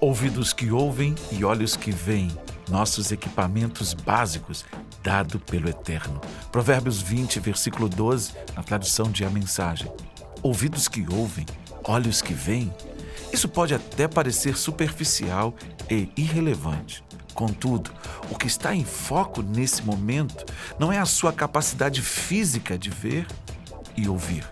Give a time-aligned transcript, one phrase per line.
[0.00, 2.30] Ouvidos que ouvem e olhos que veem,
[2.68, 4.64] nossos equipamentos básicos,
[5.02, 6.20] dado pelo Eterno.
[6.50, 9.90] Provérbios 20, versículo 12, na tradução de A Mensagem.
[10.42, 11.46] Ouvidos que ouvem,
[11.84, 12.74] olhos que veem.
[13.32, 15.54] Isso pode até parecer superficial
[15.88, 17.02] e irrelevante.
[17.32, 17.90] Contudo,
[18.30, 20.44] o que está em foco nesse momento
[20.78, 23.26] não é a sua capacidade física de ver
[23.96, 24.44] e ouvir.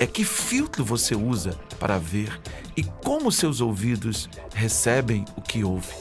[0.00, 2.40] É que filtro você usa para ver
[2.74, 5.94] e como seus ouvidos recebem o que ouve.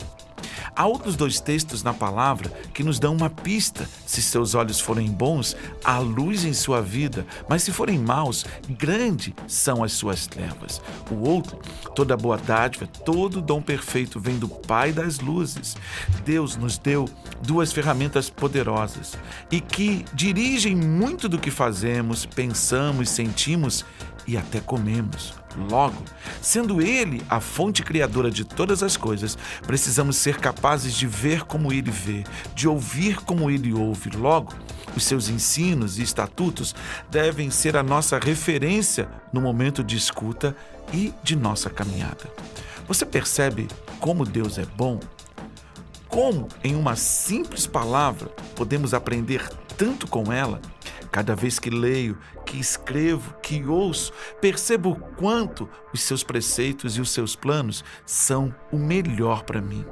[0.74, 3.90] Há outros dois textos na palavra que nos dão uma pista.
[4.06, 5.54] Se seus olhos forem bons,
[5.84, 10.82] há luz em sua vida, mas se forem maus, grande são as suas trevas.
[11.12, 11.60] O outro,
[12.00, 15.76] toda boa dádiva, todo dom perfeito vem do Pai das luzes.
[16.24, 17.10] Deus nos deu
[17.42, 19.18] duas ferramentas poderosas
[19.52, 23.84] e que dirigem muito do que fazemos, pensamos, sentimos
[24.26, 25.34] e até comemos.
[25.70, 26.02] Logo,
[26.42, 31.74] sendo Ele a fonte criadora de todas as coisas, precisamos ser capazes de ver como
[31.74, 32.24] Ele vê,
[32.56, 34.10] de ouvir como Ele ouve.
[34.12, 34.54] Logo,
[34.96, 36.76] os seus ensinos e estatutos
[37.10, 40.56] devem ser a nossa referência no momento de escuta
[40.94, 42.32] e de nossa caminhada.
[42.88, 43.68] Você percebe
[44.00, 45.00] como Deus é bom?
[46.08, 50.60] Como, em uma simples palavra, podemos aprender tanto com ela?
[51.12, 57.02] Cada vez que leio, que escrevo, que ouço, percebo o quanto os seus preceitos e
[57.02, 59.86] os seus planos são o melhor para mim.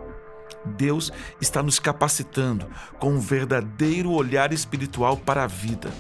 [0.66, 2.68] Deus está nos capacitando
[3.00, 5.92] com um verdadeiro olhar espiritual para a vida.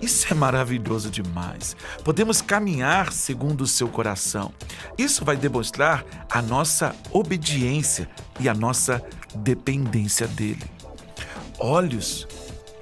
[0.00, 1.74] Isso é maravilhoso demais.
[2.04, 4.52] Podemos caminhar segundo o seu coração.
[4.98, 9.02] Isso vai demonstrar a nossa obediência e a nossa
[9.34, 10.64] dependência dele.
[11.58, 12.26] Olhos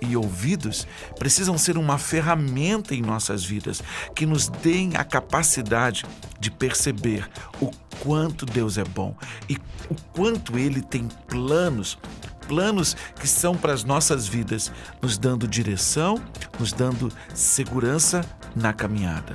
[0.00, 0.86] e ouvidos
[1.18, 3.82] precisam ser uma ferramenta em nossas vidas
[4.14, 6.04] que nos deem a capacidade
[6.38, 7.28] de perceber
[7.60, 7.70] o
[8.04, 9.16] quanto Deus é bom
[9.48, 9.56] e
[9.90, 11.98] o quanto Ele tem planos
[12.46, 16.22] planos que são para as nossas vidas, nos dando direção,
[16.58, 18.24] nos dando segurança
[18.54, 19.34] na caminhada.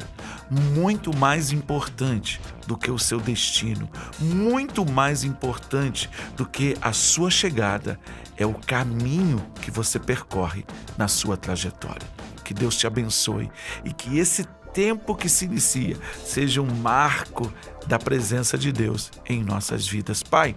[0.49, 3.89] Muito mais importante do que o seu destino,
[4.19, 7.99] muito mais importante do que a sua chegada,
[8.37, 10.65] é o caminho que você percorre
[10.97, 12.07] na sua trajetória.
[12.43, 13.51] Que Deus te abençoe
[13.83, 17.51] e que esse tempo que se inicia seja um marco
[17.87, 20.21] da presença de Deus em nossas vidas.
[20.21, 20.55] Pai,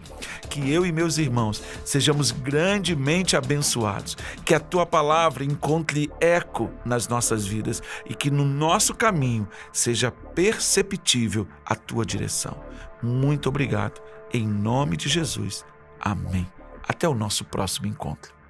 [0.50, 7.08] que eu e meus irmãos sejamos grandemente abençoados, que a tua palavra encontre eco nas
[7.08, 12.56] nossas vidas e que no nosso caminho seja perceptível a tua direção.
[13.02, 14.00] Muito obrigado.
[14.32, 15.64] Em nome de Jesus.
[16.00, 16.46] Amém.
[16.86, 18.41] Até o nosso próximo encontro.